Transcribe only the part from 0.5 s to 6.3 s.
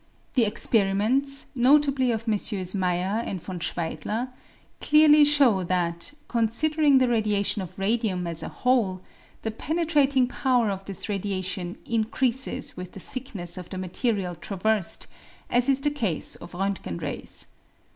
periments, notably of MM. Meyer and von Schweidler, clearly show that,